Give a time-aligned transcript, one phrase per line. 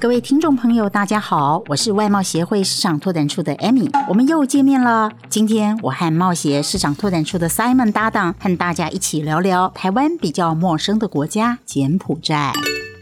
[0.00, 5.12] 各位听众朋友，大家好，我是外贸协会市场拓展处的 Amy，我们又见面了。
[5.28, 12.50] 今天我和贸协市场拓展处的 Simon 搭档，和大家一起聊聊台湾比较陌生的国家——柬埔寨。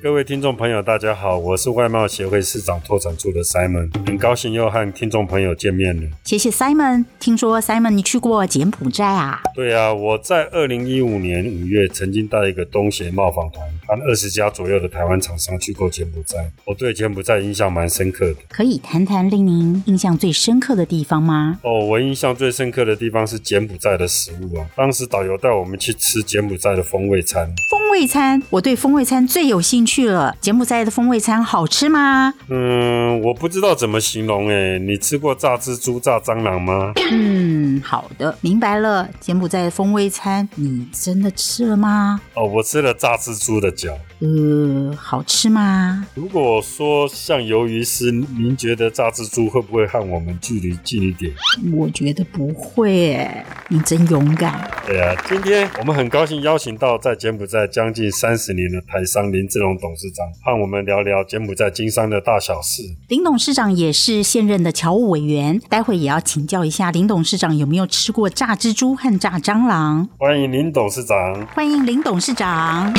[0.03, 6.03] 各位听众朋友，大家好，我是外贸协会市场拓展处的 Simon，很高兴又和听众朋友见面了。
[6.25, 9.41] 谢谢 Simon，听说 Simon 你去过柬埔寨啊？
[9.55, 18.37] 对啊，我在二零一五年五月曾经带一个东协贸访团，和二十家左右的台湾厂商去过柬埔寨，我对柬埔寨印象蛮深刻的。
[18.51, 21.59] 可以谈谈令您印象最深刻的地方吗？
[21.63, 27.47] 哦，我印象最深刻的地方是柬埔寨的食物啊，当时导游带我们去吃柬埔寨的风味餐。
[27.71, 30.33] 风味餐，我对风味餐最有兴趣了。
[30.41, 32.33] 柬埔寨的风味餐好吃吗？
[32.49, 34.79] 嗯，我不知道怎么形容诶。
[34.79, 36.93] 你吃过炸蜘蛛、炸蟑螂吗？
[37.11, 39.09] 嗯，好的，明白了。
[39.19, 42.21] 柬埔寨的风味餐，你真的吃了吗？
[42.35, 43.93] 哦，我吃了炸蜘蛛的脚。
[44.21, 46.05] 呃，好吃吗？
[46.17, 51.33] 如果说像鱿鱼丝，您觉得炸蜘蛛会不会和我们距离近一点？
[51.73, 54.69] 我觉得不会诶，你真勇敢。
[54.85, 62.83] 对啊，今天我们很高兴邀请到在柬埔寨将近三十年的台商林志龙董事长，和我们聊聊柬埔寨经商的大小事。
[63.07, 70.09] 林董事长也是现任的侨务委员，待会也要请教一下林董事长有没有吃过炸蜘蛛和炸蟑螂。
[70.19, 71.47] 欢迎林董事长。
[71.55, 72.93] 欢迎林董事长。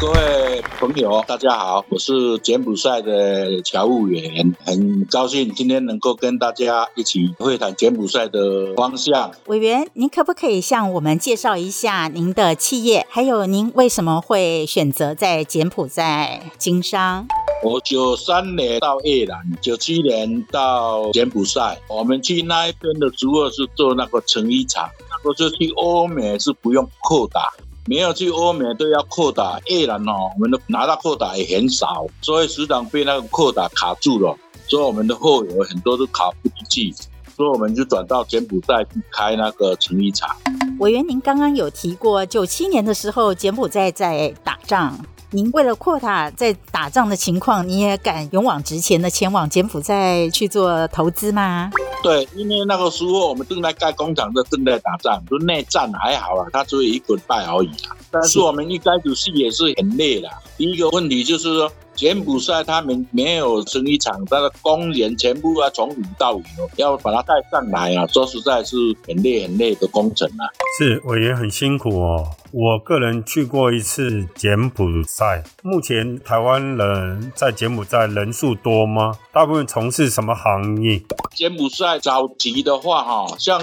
[0.00, 9.32] 各位朋友，大家好，我是柬埔寨的侨务员，很高兴今天能够跟大家一起会谈柬埔寨的方向。
[9.46, 17.26] 委员，您可不可以向我们介绍一下您的企业，还有您为什么会选择在柬埔寨经商？
[17.64, 27.52] 我九三年到越南，九七年到柬埔寨，我们去那一边的主要是做那个成衣厂，那个就去欧美是不用扣打。
[27.88, 36.94] 没有去欧美都要扩打，越南哦，我们的拿到扩打也很少，所以时常被那个扩打卡住了，所以我们的货有很多都卡不进去，
[37.34, 40.36] 所以我们就转到柬埔寨去开那个成衣厂。
[40.80, 44.94] 委员，您刚刚有提过，九七年的时候柬埔寨在打仗。
[45.30, 51.70] 您为了扩大在打仗的情况，你也敢勇往直前的前往柬埔寨去做投资吗？
[52.02, 57.96] 对，因为那个时候我们正在盖工厂，的正在打仗，就内战还好啊，它只有一个礼拜而已啊。
[58.10, 60.28] 但是我们一开始是也是很累的。
[60.56, 61.70] 第一个问题就是说。
[61.98, 68.06] 柬埔寨他们没有生意厂，他的工人全部要从无到有，要把它带上来啊！
[68.06, 70.46] 说实在是很累很累的工程啊。
[70.78, 72.24] 是，我也很辛苦哦。
[72.50, 75.44] 我个人去过一次柬埔寨。
[75.62, 79.12] 目前台湾人在柬埔寨人数多吗？
[79.32, 81.02] 大部分从事什么行业？
[81.34, 83.60] 柬埔寨早期的话，哈，像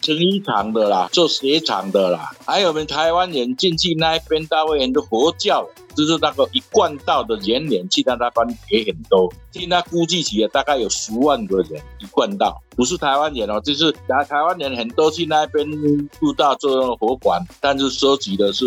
[0.00, 5.64] 成衣厂的啦，做鞋厂的啦，还有我们台湾人进去那一边，大部分人都佛教。
[5.96, 9.32] 就是那个一贯道的人脸，去到那边也很多。
[9.52, 15.64] 听他估计起来，大概有十万个人一贯道，不是台湾人哦，就是台台湾人很多去那边
[16.18, 18.64] 布道做佛馆，但是说集的是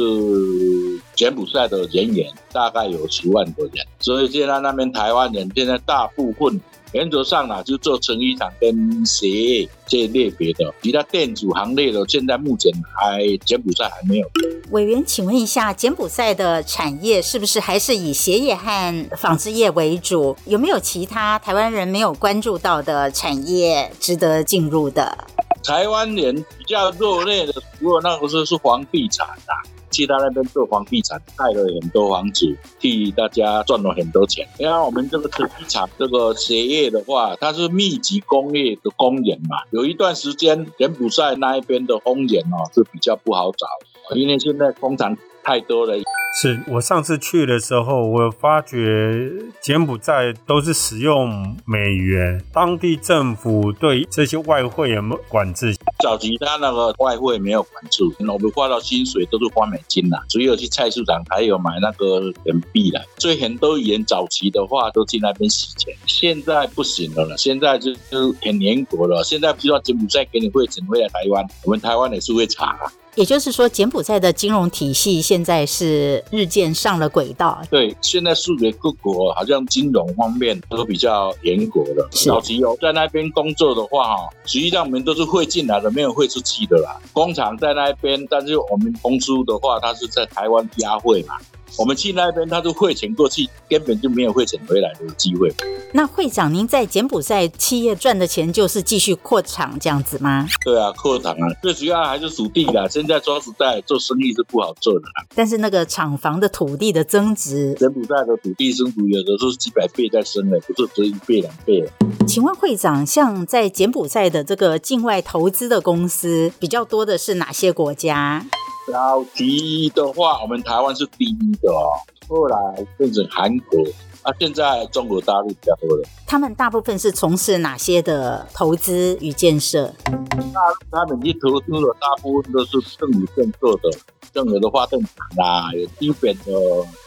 [1.15, 3.85] 柬埔寨的人员，大概有十万多人。
[3.99, 6.61] 所以现在那边台湾人现在大部分。
[6.93, 14.27] 原则上呢，就做成衣厂跟鞋业这类别的，其他电子行业的，现在目前还柬埔寨还没有。
[14.71, 20.37] 委员，请问一下，柬埔寨的产业是不是还是以鞋业和纺织业为主？
[20.45, 25.27] 有没有其他台湾人没有关注到的产业值得进入的？
[25.67, 29.53] 台湾人比较热烈的，如果那个时候是房地产啊。
[29.89, 32.45] 去他那边做房地产，盖了很多房子，
[32.77, 34.45] 替大家赚了很多钱。
[34.59, 39.57] 因为我们这个成衣厂，这个鞋业的话，它是密集工业的工人嘛。
[39.71, 43.65] 有一段时间，柬埔寨那一边的工人哦是比较不好找，
[44.13, 45.97] 因为现在工厂太多了。
[46.39, 49.27] 是我上次去的时候，我发觉
[49.59, 55.75] 柬埔寨都是使用美元，当地政府对这些外汇有没有管制？
[55.97, 63.01] 早期他那个外汇没有管制，我们花到薪水都是花美金啦，只有去菜市场还有买那个人民币啦。
[63.17, 69.23] 所以很多人早期的话都去那边洗钱，现在不行了了，现在就就很严格了。
[69.23, 72.85] 现在不知道柬埔寨给你汇钱回来台湾，我们台湾也是会查啊。
[73.17, 77.59] 也就是说，柬埔寨的金融体系现在是日渐上了轨道。
[77.67, 82.07] 对，现在数学各国好像金融方面都比较严格了。
[82.11, 86.95] 早期哦，在那边工作的话，哈，实际上我们都是汇进来的，没有汇出去的啦。
[87.11, 91.33] 工厂在那边，但是我们公司的话，它是在台湾押汇嘛。
[91.77, 95.53] 我们去那边，他就汇钱过去，根本就没有汇钱回来的机会。
[95.93, 100.47] 那会长，您在柬埔寨企业赚的钱就是继续扩厂这样子吗？
[100.63, 102.87] 对啊，扩厂啊，最主要还是土地啦。
[102.87, 105.25] 现在说实在，做生意是不好做的啦。
[105.35, 111.87] 但是那个厂房的土地的增值，柬埔寨的土地升值有的都是几百倍在升的，不是只一倍两倍。
[112.27, 118.45] 请问会长，像在柬埔寨的这个境外投资的公司比较多的是哪些国家？
[118.87, 121.91] 早期的话，我们台湾是第一的哦，
[122.29, 122.57] 后来
[122.97, 123.83] 变成韩国，
[124.21, 126.07] 啊，现在中国大陆比较多了。
[126.25, 129.93] 他们大部分是从事哪些的投资与建设？
[130.05, 133.89] 大陆他们去投资的大部分都是政府建设的，
[134.33, 136.53] 政府的发电厂啊，有基本的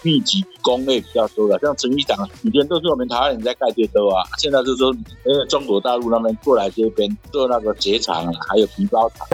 [0.02, 4.92] 密集工业比较多的，像成衣厂以前都是我们台湾人在盖最多啊，现在就是说
[5.24, 9.26] 因为中国大陆那边过来这边做那个鞋厂啊，还有皮包厂。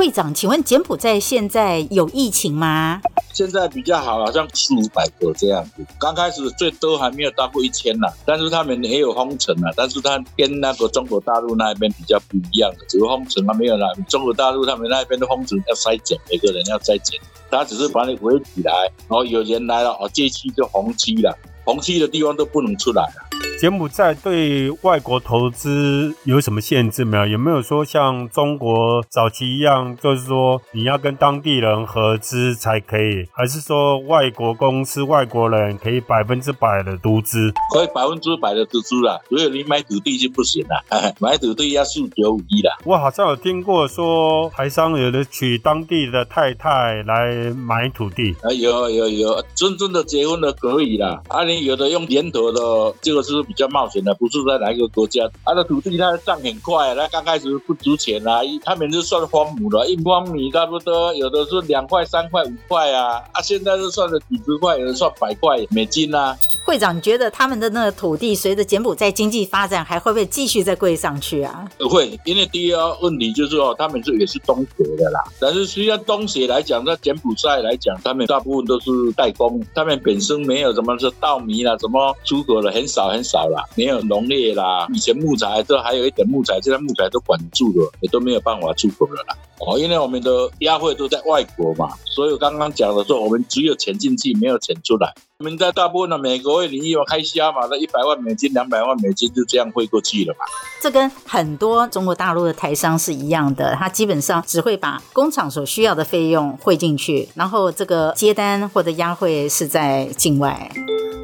[0.00, 3.02] 会长，请问柬埔寨现在有疫情吗？
[3.34, 5.86] 现在比较好，好像四五百个这样子。
[5.98, 13.88] 刚开始最多还没有到过一千呢，但是他们也有封城啊，但是他跟那个中国大陆那边比较不一样的，只有封城还没有啦。
[14.08, 17.20] 中国大陆他们那边的封城要筛检，每个人要筛检，
[17.50, 18.72] 他只是把你围起来，
[19.06, 21.36] 然后有人来了，哦，这期就红区了，
[21.66, 23.29] 红区的地方都不能出来了。
[23.60, 27.26] 柬埔寨对外国投资有什么限制没有？
[27.26, 37.52] 有没有说像中国早期一样，就是说你要跟当地人合资才可以，还是说外国公司、外国人可以百分之百的独资？
[37.70, 40.82] 可以百分之百的独资啦，所以你买土地就不行啦，
[41.20, 42.78] 买土地要四九五一啦。
[42.86, 53.40] 我好像有听过说台商有的娶当地的太太来买土地，啊有有有，真正的结婚的可以啦，啊你有的用连头的，这个是。
[53.50, 66.36] 比较冒险的，不是在哪一个国家，他的土地它涨很快，他刚开始不值钱啊，他们是算荒亩的，一方米差不多有的是两块、三块、五块啊，啊，现在是算了几十块，有的算百块美金啊。
[66.64, 71.68] 会长，你觉得他们的那个土地随着柬埔寨经济发展，还会不会继续再贵上去啊？
[71.90, 83.68] 会，因为第一个问题就是说，他们是也是东协的啦，但是实际上东协来讲，在柬埔寨来讲，他们大部分都是代工，他们本身没有什么是稻米啦，什么出口的很少很少了。
[83.74, 89.36] 没有农业啦，以前木材都还有一点木材，现在木材都管住了，也都没有办法出口了啦。
[89.58, 95.12] 哦，因为我们的押汇都在外国嘛，所以刚刚讲的说，我们只有钱进去，没有钱出来。
[95.38, 100.44] 我们在大部分的每个月你有开销嘛，那一百万美金、两百万美金就这样汇过去了嘛。
[100.82, 110.70] 这跟很多中国大陆的台商是一样的，他基本上只会把工厂所需要的费用汇进去，然后这个接单或者押汇是在境外。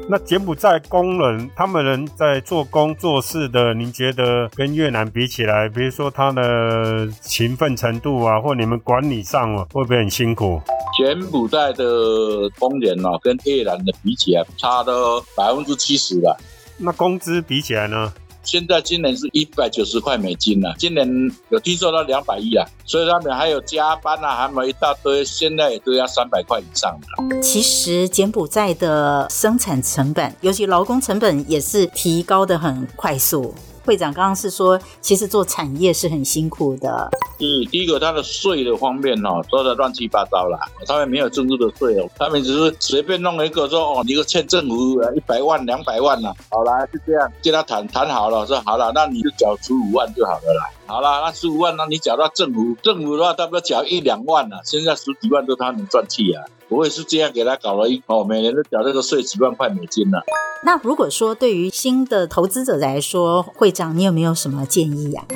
[0.09, 10.61] 那柬埔寨工人他们人在做工做事的，您觉得跟越南比起来，比如说他的勤奋程度啊，或你们管理上啊，会不会很辛苦？
[10.97, 16.37] 柬埔寨的工人哦，跟越南的比起来，差了百分之七十吧。
[16.77, 18.13] 那工资比起来呢？
[18.47, 21.05] 现在今年是一百九十块美金了，今年
[21.49, 27.41] 有听说到两百亿啊，所以他们还有加班啊，还有一大堆，现在也都要三百块以上了。
[27.41, 33.53] 其实柬埔寨的生产成本，尤其劳工成本，也是提高的很快速。
[33.87, 37.09] 会长刚刚是说，其实做产业是很辛苦的。
[37.39, 40.59] 嗯第一个，他的税的方面哦，做的乱七八糟啦。
[40.85, 46.33] 他们没有正式的税哦，他们只是随便弄了一个说哦，你个欠政府一百万、两百万啊。
[46.49, 50.69] 好啦，就这样跟他谈谈好了，说好了，那你就缴出五万就好了啦。
[50.87, 54.61] 好啦，那十五万，那你缴到政府，政府的话，差不多缴一两万了。
[54.63, 56.45] 现在十几万都他能赚去啊。
[56.69, 60.23] 不会是这样给他搞了一哦，每年都缴这个税几万块美金呢、啊。
[60.63, 65.31] 那如果说对于新的投资者来说，会长你有没有什么建议呀、啊？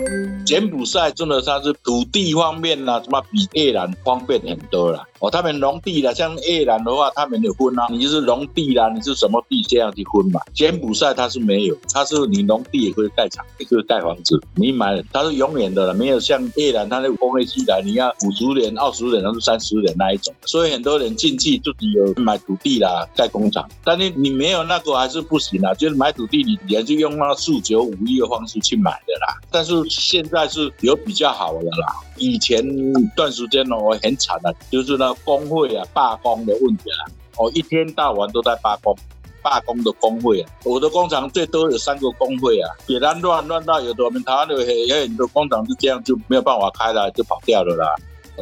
[0.46, 5.06] 柬埔寨真的它是土地方面呢、啊，什么比越南方便很多了。
[5.22, 10.42] 哦，他们农地的，像越南的话，他们有分啊，你就是农地啦，你是什么地这样去分嘛。
[10.52, 20.34] 柬埔寨它是没有，它是你农地也可以盖厂，也可以盖房子，你买它是永远的了，没有像越南它那个工业区来，你要五十年、二十年还是三十年那一种。
[20.44, 29.38] 所以很多人进去自己有买土地啦，盖工厂，但是你没有那个还是不行啊，就是买土地你也是用那个四九五一的方式去买的啦。
[29.52, 35.11] 但是现在是有比较好的啦，以前一段时间哦很惨的，就是那。
[35.24, 37.00] 工会啊，罢工的问题啊，
[37.38, 38.96] 哦，一天到晚都在罢工，
[39.42, 47.96] 罢工的工会啊，我的工厂最多有三个工会啊，别人乱乱到有的我们台湾的很多工厂是这样就没有办法开了，就跑掉了啦。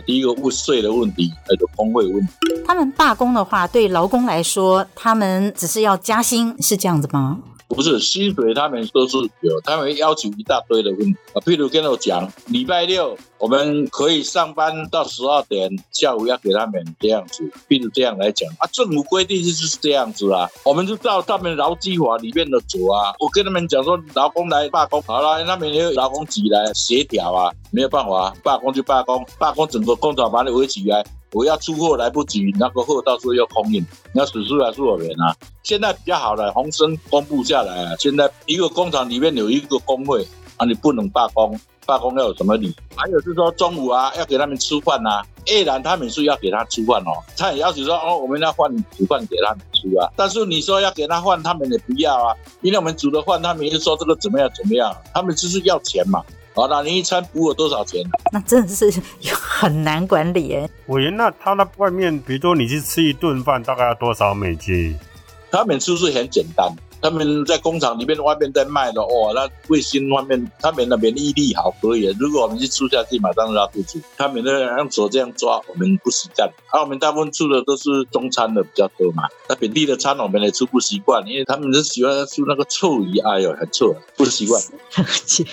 [0.05, 2.33] 第一个物税的问题，还有工会问题。
[2.65, 7.39] 他们罢工的话，对劳工来说，他们只是要加薪，是这样子吗？
[7.69, 11.37] 不是薪水，他们都是有，他们要求一大堆的问题啊。
[11.45, 17.43] 譬如跟我讲，礼拜六我们可以上班到十二点，下午要给他们这样子。
[17.69, 23.13] 譬如这样来讲啊，政府规定就是这样子啊，我们就照他们劳基法里面的走啊。
[23.19, 31.05] 我跟他们讲说，劳工来罢工，好了，那边也有劳工局来协调啊，没有办法，罢工就罢工，罢工整个工厂把你围起来。
[31.31, 35.35] 我要出货来不及，那个货到时候要空运，那死出来是我们啊。
[35.63, 40.25] 现在比较好了，红森公布下来啊，现在一个工厂里面有一个工会
[40.57, 42.75] 啊，你不能罢工，罢工要有什么理？
[42.95, 45.23] 还有是说中午啊，要给他们吃饭啊。
[45.45, 50.09] A 然他们是要给他吃饭哦，他也要求说哦，我们要换煮饭给他们吃啊。
[50.15, 56.23] 但是你说要给他换，他们也不要啊，因为我们煮的饭，他们就说这个怎么样怎么样，他们就是要钱嘛。
[56.59, 58.03] 好，那你一餐补我多少钱？
[58.33, 59.01] 那真的是
[59.31, 60.69] 很难管理耶。
[60.87, 64.99] 委员，那他那外面，比如说你去吃一顿饭，大概要多少美金？
[65.49, 66.69] 他们是不是很简单。
[67.01, 72.05] 他们在工厂里面、外面在卖的哦，那卫星外面，他们那边毅力好可以。
[72.19, 74.01] 如果我们去吃下去，马上拉肚子。
[74.17, 76.49] 他们那用手这样抓，我们不习惯。
[76.71, 79.23] 而、啊、我们大部分吃的都是中餐的比较多嘛。
[79.47, 84.61] 那本地的餐我们也吃不习惯，因为他们是喜欢吃那个臭鱼，哎呦，很臭，不习惯。
[85.25, 85.45] 柬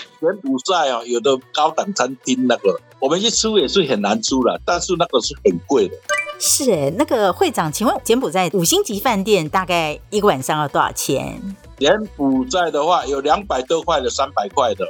[0.42, 5.96] 埔寨哦，有的高档餐厅那个，我们一吃也是很难吃的，但是那个是很贵的。
[6.38, 11.40] 是哎，那个会长，请问柬埔寨五星级饭店大概一个晚上要多少钱？
[11.78, 14.87] 柬埔寨的话，有两百多块的，三百块的，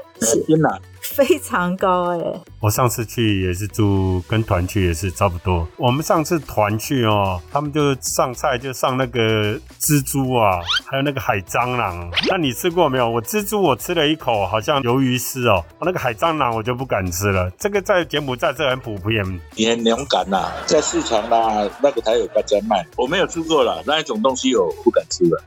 [0.47, 0.79] 天哪！
[1.01, 2.41] 非常高哎、欸！
[2.61, 5.67] 我上次去也是住，跟团去也是差不多。
[5.77, 12.11] 我们上次团去哦，他们就上菜就上那个蜘蛛啊，还有那个海蟑螂。
[12.29, 13.09] 那你吃过没有？
[13.09, 15.65] 我蜘蛛我吃了一口，好像鱿鱼丝哦。
[15.81, 17.49] 那个海蟑螂我就不敢吃了。
[17.59, 19.41] 这个在柬埔寨是很普遍。
[19.55, 22.85] 也很勇敢呐，在市场啦，那个才有大家卖。
[22.97, 25.41] 我没有吃过了，那一种东西我不敢吃了。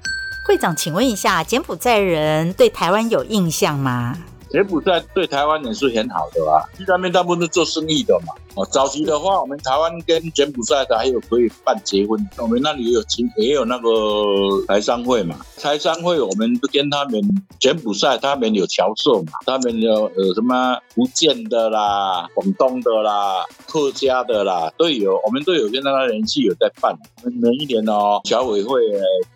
[0.50, 4.18] 会长，请问一下，柬埔寨人对台湾有印象吗？
[4.50, 8.34] 柬埔寨对台湾人是很好的啊，去那边大部分都做生意的嘛。
[8.59, 13.89] 哦，早期的话，我们台湾跟柬埔寨的还有可以办结婚，我们那里也有亲，也有那个
[14.67, 15.37] 台商会嘛。
[15.57, 17.21] 台商会我们跟他们
[17.57, 26.93] 柬埔寨，他们有侨社嘛，他们有呃什么福建的啦、广东的啦、客家的啦都有，我们都有跟那个人气有在办。
[27.23, 28.81] 每一年哦，侨委会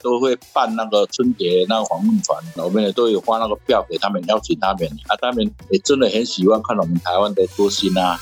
[0.02, 4.86] 都会办那个春节那个访问团，我们也都有发那个票给他们，邀请他们。
[5.08, 8.20] 啊，他们也真的很喜欢看我们台湾的多心啊。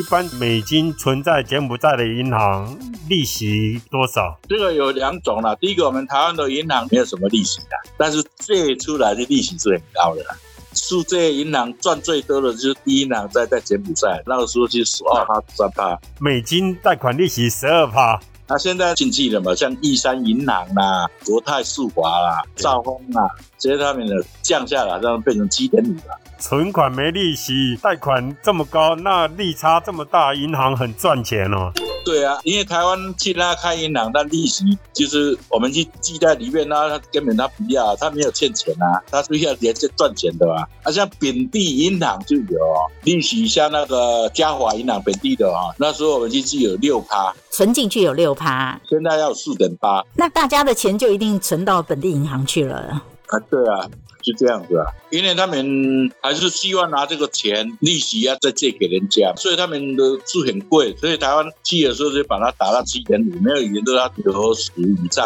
[0.00, 2.74] 一般美金存在柬埔寨的银行
[3.06, 4.34] 利息多少？
[4.48, 5.54] 这个有两种啦。
[5.56, 10.34] 第一个，我们台湾的银行没有什么利息的，但是借出来的利息是很高的啦。
[10.72, 16.00] 数这些银行赚最多的就是第一银行在在柬埔寨，那个时候就十二趴、十三趴。
[16.18, 18.18] 美金贷款利息十二趴。
[18.48, 23.28] 那现在经济了嘛，像玉山银行啦、国泰世华啦、兆丰啦，
[23.60, 26.18] 这些他们的降下来，让变成七点五了。
[26.38, 31.70] 存款没利息，贷款这么高，那利差这么大，银行很赚钱哦。
[32.02, 34.64] 对啊，因为台湾去那开银行，那利息
[34.94, 40.66] 就是我们去记在里面，那他根本他不要，他没有欠钱啊，他是要连接赚钱的啊。
[40.82, 42.58] 啊，像本地银行就有
[43.02, 53.40] 利息，像那个嘉华银行本地的啊，那时候我们去记有六趴，存进去有六趴，现在要四点八，那大家的钱就一定存到本地银行去了啊？
[53.50, 53.88] 对啊。
[54.22, 65.24] 是这样子啊，因为他们还是希望拿这个钱利息啊再借给人家，所以他们的是很贵，所以台湾寄的时候就把它打到七点五，没有语言都要有十以上。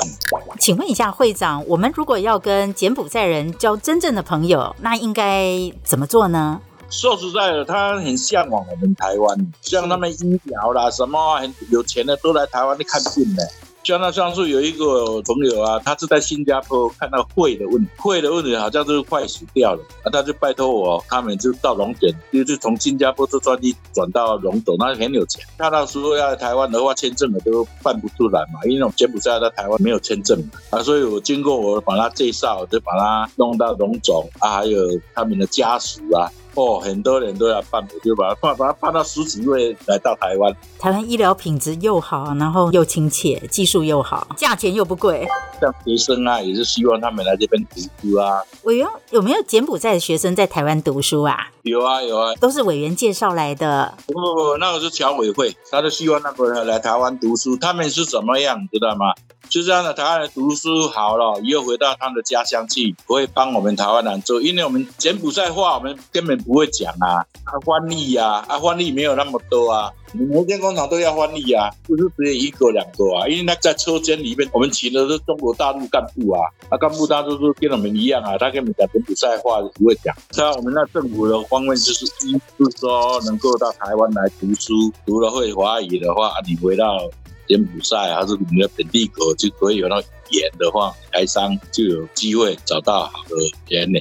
[0.61, 6.61] 请问一下会长，我们如果要跟柬埔寨人交真正的朋友，那应该怎么做呢？
[6.88, 13.42] 说实在的，他很向往我们台湾，像他们医疗啦什么很有钱的都来台湾去看病呢。
[13.85, 25.45] 像那上次有一个朋友啊，他是在新加坡看到肺的问题，肺的问题好像是快死掉了，啊，他就拜托我，他们就到荣总，就是从新加坡坐专机转到荣总，那很有钱。
[25.59, 34.79] 他到时候要来台湾的话，签证的都办不出来嘛，因为柬埔寨在台湾没有签证嘛，啊，所以我经过我把他介绍，就把他弄到龙总啊，还有
[35.14, 36.33] 他们的家属啊。
[36.54, 40.54] 哦，很多人都要办，我就把他办，把他办到十几位来到台湾。
[40.78, 45.26] 台湾医疗品质又好，然后又亲切，技术又好，价钱又不贵。
[45.61, 48.42] 像学生啊，也是希望他们来这边读书啊。
[48.62, 51.49] 委员有没有柬埔寨的学生在台湾读书啊？
[51.62, 53.92] 有啊，有啊，都是委员介绍来的。
[54.06, 57.56] 不不不，那个是侨委会，他就希望那个人来台湾读书。
[57.56, 59.12] 他们是怎么样，知道吗？
[59.49, 80.15] 就这样的，台湾人读书好了，以后回到他们的家乡去，不会帮我们台湾人做，因为我们柬埔寨话我们根本不会讲啊，啊翻译呀，啊翻译没有那么多啊，你每间工厂都要翻译啊，不是只有一个两个啊，因为那在车间里面，我们请的是中国大陆干部啊，啊干部大都是跟我们一样啊，他跟我们讲柬埔寨话不会讲。
[80.33, 86.99] 像我们那政府的方面就是，一是说能够到台湾来读书，读了会华语的话，你回到
[87.47, 89.97] 柬埔寨还是你的本地国就可以有那
[90.31, 93.37] 演的话，台商就有机会找到好的
[93.69, 93.99] 人呢。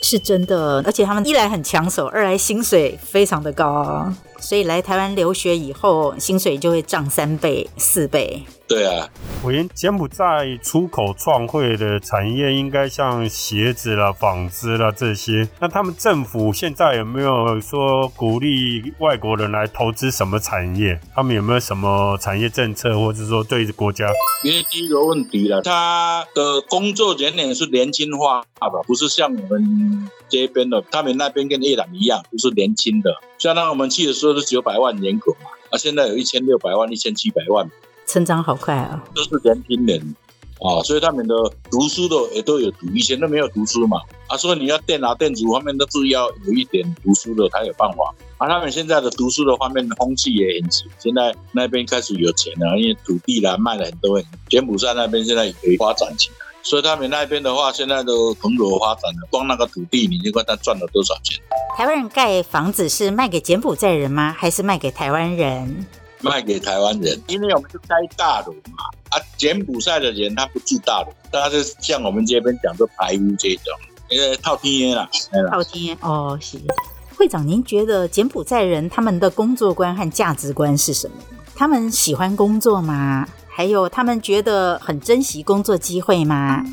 [0.00, 4.12] 是真的，而且他们一来很抢手，二来薪水非常的高，
[4.44, 8.42] 所以来台湾留学以后，薪水就会涨三倍、四倍。
[8.68, 9.08] 对啊，
[9.42, 15.48] 我因柬埔寨出口创汇的产业应该像鞋子啦、纺织啦这些。
[15.60, 21.00] 那他们政府现在有没有说鼓励外国人来投资什么产业？
[21.14, 24.06] 他们有没有什么产业政策，或者说对国家？
[24.42, 33.14] 因为第一个问题了，他的工作人员是年轻化吧，不是像我们这边的，他们那边跟越南一样，都是年轻的。
[33.38, 37.70] 相当于我们去的时候是九百万人口嘛，啊，现在有一千六百万、一千七百万。
[38.06, 39.02] 成长好快啊！
[39.14, 40.14] 都是年轻人
[40.60, 41.34] 啊，所以他们的
[41.70, 43.98] 读书的也都有读，以前都没有读书嘛。
[44.26, 48.14] 啊，所以你要电脑、电子方面都是要有一点读书的才有办法。
[48.38, 59.28] 啊，他们现在的读书的方面的风气也很紧，现在那边开始有钱了，因为土地啦卖了很多，柬埔寨那边现在也可以发展起来，所以他们那边的话现在都蓬勃发展了。
[59.30, 61.38] 光那个土地，你就看他赚了多少钱。
[61.76, 64.34] 台湾人盖房子是卖给柬埔寨人吗？
[64.36, 65.86] 还是卖给台湾人？
[66.20, 73.78] 卖给台湾人，因为我们是开大楼嘛，啊，柬埔寨的人他不住大楼，他是像我们这边讲的排屋这种，
[74.08, 75.06] 因为套厅啦，
[75.52, 76.58] 套天哦，是。
[77.16, 81.16] 会长，您觉得柬埔寨人他们的工作观和价值观是什么？
[81.54, 83.28] 他们喜欢工作吗？
[83.56, 86.64] 还有他们觉得很珍惜工作机会吗？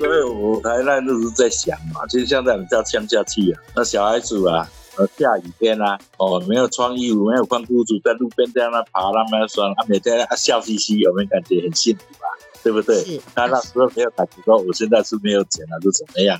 [0.00, 4.68] 所以我才那日子在想嘛，就像在我们家乡下去啊，那小孩子啊。
[4.96, 12.30] 呃，下雨天啊，哦，没有穿衣服，没有穿裤子，在路边这样那爬，那么酸，啊，每天啊笑嘻嘻，有没有感觉很幸福啊？
[12.62, 12.94] 对不对？
[13.02, 13.20] 是。
[13.34, 16.38] 他那时候没有感觉到，我现在是没有钱了，是怎么样？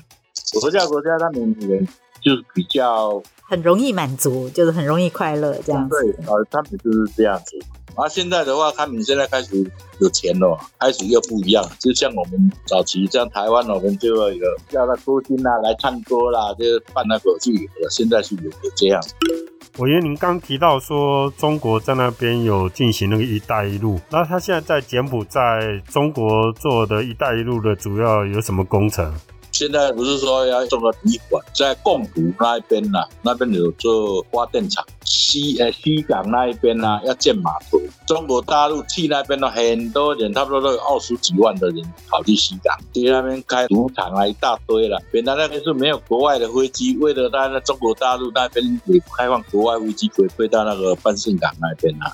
[0.61, 1.85] 国家国家他们人
[2.21, 6.01] 就是比较很容易满足，就是很容易快乐这样子。
[6.01, 7.59] 对，呃，他们就是这样子。
[7.95, 11.63] 啊，现在的话，他们现在开始有钱了，开始又不一样。
[11.79, 17.69] 就像我们早期，像台湾，我们就要有叫他歌星啊来唱歌啦，就办那个剧。
[17.89, 19.01] 现在是有有这样。
[19.77, 29.13] 我因为您刚提到说中国在那边有进行那个“一带一路”，那他现在在柬埔寨中国做的一带一路的主要有什么工程？
[29.51, 34.85] 现在不是说要种个旅馆，在贡湖那边呐、啊，那边有做发电厂。
[35.05, 37.79] 西呃西港那一边呢、啊，要建码头。
[38.07, 45.01] 中国大陆去那边的很多人，差不多都有二十几万的人跑去西港，去那边开赌场啊，一大堆了。
[45.11, 52.11] 本来那边是没有国外的飞机，为了在那中国大陆那边也开放国外飞机，可以飞到那个半胜港那边啊。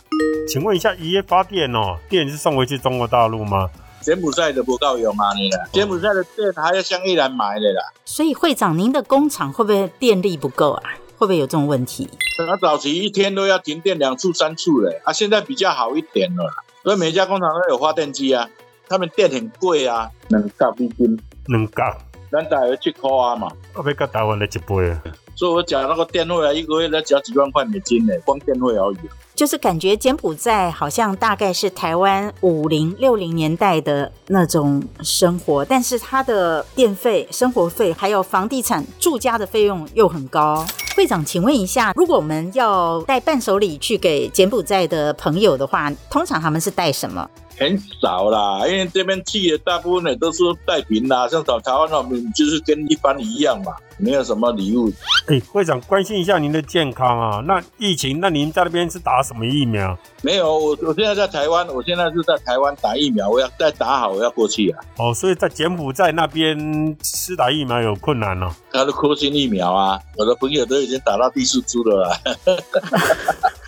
[0.48, 3.70] 请问一下，一夜发电哦，电是送回去中国大陆吗？
[4.02, 5.64] 柬埔寨的不够用啊，你啦。
[5.72, 7.84] 柬埔寨的电还要向越南买的啦。
[8.04, 10.84] 所以会长，您的工厂会不会电力不够啊？
[11.22, 12.10] 会不会有这种问题？
[12.40, 16.52] 那早期一天都要停电两处、三处嘞，啊，现在比较好一点了。
[16.82, 18.50] 所以每家工厂都有发电机啊，
[18.90, 21.96] 他们电很贵啊，两角美金，两角，
[22.32, 23.52] 咱大约七块啊嘛。
[23.76, 25.04] 我要跟台湾的一倍啊。
[25.36, 28.98] 所以我缴那个电费啊，一个月才缴几万块美金呢，光电费而已。
[29.42, 40.64] 就是感觉柬埔寨好像大概是台湾五零六零年代的那种生活，但是它的电费、生活费还有房地产住家的费用又很高。
[40.96, 47.28] 会长，请问一下，如果我们要带伴手礼去给柬埔寨的朋友的话，通常他们是带什么？
[47.62, 54.92] 很少啦，因为这边去的大部分的都是带瓶啦，像找台湾那边就是跟一般一样嘛，没有什么礼物。
[55.28, 57.40] 哎、欸，会长关心一下您的健康啊。
[57.46, 59.96] 那疫情，那您在那边是打什么疫苗？
[60.24, 64.84] 没有，我我现在在台湾，我现在是在台湾打疫苗，我要再打好，我要过去啊。
[64.98, 66.58] 哦，所以在柬埔寨那边
[67.04, 68.56] 施打疫苗有困难了、哦。
[68.74, 72.18] 他的科兴疫苗啊，我的朋友都已经打到第四株了啦。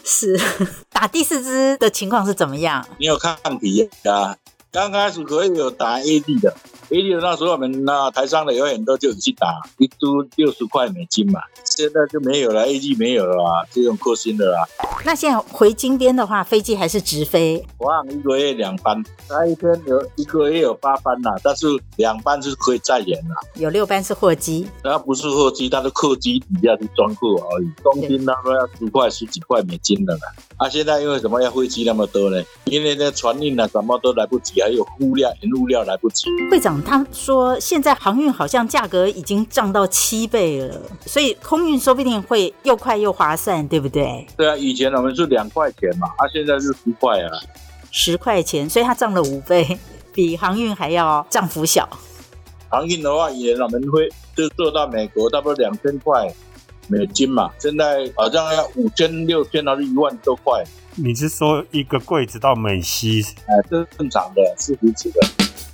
[0.04, 0.38] 是
[0.90, 2.86] 打第四支的情况是怎么样？
[2.98, 4.36] 你有抗体啊？
[4.70, 6.54] 刚开始可以有打 AD 的。
[6.90, 11.40] A 的那时候，我们那台商的有很多就去打，一株六十块美金嘛。
[11.64, 14.66] 现在就没有了，A G 没有了啊，这种克星的啦。
[15.04, 17.64] 那现在回金边的话，飞机还是直飞？
[17.78, 23.36] 我一个月两班，那一天有一个月有八班呐，但是两班是可以再延啦。
[23.54, 27.70] 有六班是货机，它不是货机，它是客机底下是装货而已。
[27.82, 30.20] 东京那个要十块十几块美金的啦。
[30.56, 32.42] 啊，现在因为什么要飞机那么多呢？
[32.64, 36.28] 因为那船运啊，什么都来不及，还有物料、原物料来不及。
[36.50, 44.26] 会长他说，现在航运好像价格已经涨到七倍了，所以空运说不定会又快又划算，对不对？
[44.36, 47.30] 对啊，以前我们是两块钱嘛，啊，现在是十块啊，
[47.90, 49.78] 十块钱，所以它涨了五倍，
[50.12, 51.88] 比航运还要涨幅小。
[52.68, 56.26] 航运的话，以前我们会就做到美国，差不多两千块。
[56.90, 60.64] 美金嘛，现在好像要五千、六千，还是一万多块。
[60.94, 63.22] 你是说一个柜子到美西？
[63.46, 65.20] 哎，这是正常的，是如此的。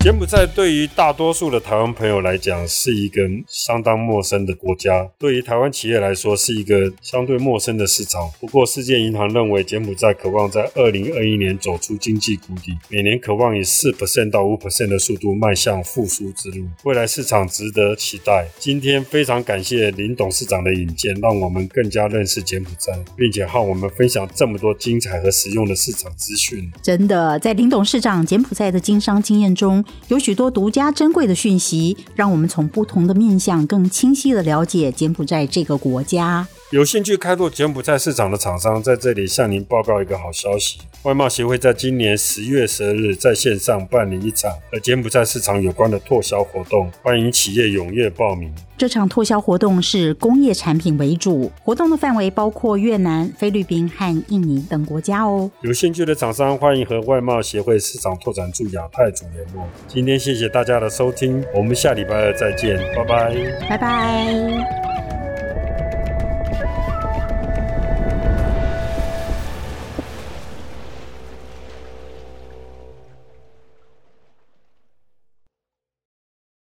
[0.04, 8.30] 柬埔寨对于大多数的台湾朋友来讲是一个相当陌生的国家，对于台湾企业来说是一个相对陌生的市场。
[8.38, 18.46] 不过，世界银行认为柬埔寨渴望在二零二一年走出经济谷底，每年渴望以四 percent 到五 percent 的速度迈向复苏之路，未来市场值得期待。
[18.58, 26.70] 今天非常感谢林董事长的引荐，让我们更加认识柬埔寨，并且和我们分享这么多精彩和实用的市场资讯。
[26.82, 36.46] 真的，在林董事长柬埔寨的经商经验中，有许多独家珍贵的讯息，让我们从不同的面向更清晰地了解柬埔寨这个国家。
[36.70, 48.52] 有兴趣开拓柬埔寨市场的厂商，在这里向您报告一个好消息：外贸协会在今年十月十二日在线上办理一场和柬埔寨市场有关的拓销活动，欢迎企业踊跃报名。
[48.76, 55.48] 这场拓销活动是工业产品为主，活动的范围包括越南、菲律宾和印尼等国家哦。
[55.60, 59.64] 有兴趣的厂商欢迎和外贸协会市场拓展处亚太组联络。
[59.86, 64.93] 今天谢谢大家的收听，我们下礼拜二再见，拜拜，拜拜。